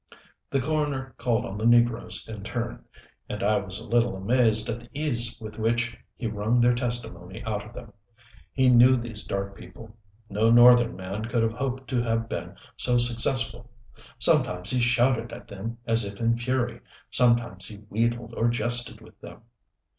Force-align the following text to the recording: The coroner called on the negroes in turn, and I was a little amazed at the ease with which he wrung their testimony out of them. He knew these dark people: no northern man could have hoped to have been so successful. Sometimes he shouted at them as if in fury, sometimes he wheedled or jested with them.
The 0.49 0.59
coroner 0.59 1.13
called 1.19 1.45
on 1.45 1.59
the 1.59 1.65
negroes 1.67 2.27
in 2.27 2.41
turn, 2.43 2.83
and 3.29 3.43
I 3.43 3.59
was 3.59 3.77
a 3.77 3.87
little 3.87 4.15
amazed 4.15 4.67
at 4.67 4.79
the 4.79 4.89
ease 4.95 5.37
with 5.39 5.59
which 5.59 5.95
he 6.15 6.25
wrung 6.25 6.59
their 6.59 6.73
testimony 6.73 7.43
out 7.43 7.63
of 7.63 7.73
them. 7.75 7.93
He 8.51 8.67
knew 8.71 8.95
these 8.95 9.23
dark 9.25 9.55
people: 9.55 9.95
no 10.27 10.49
northern 10.49 10.95
man 10.95 11.25
could 11.25 11.43
have 11.43 11.53
hoped 11.53 11.87
to 11.91 12.01
have 12.01 12.27
been 12.27 12.55
so 12.77 12.97
successful. 12.97 13.69
Sometimes 14.17 14.71
he 14.71 14.79
shouted 14.79 15.31
at 15.31 15.47
them 15.47 15.77
as 15.85 16.03
if 16.03 16.19
in 16.19 16.35
fury, 16.35 16.79
sometimes 17.11 17.67
he 17.67 17.75
wheedled 17.87 18.33
or 18.33 18.47
jested 18.47 19.01
with 19.01 19.21
them. 19.21 19.43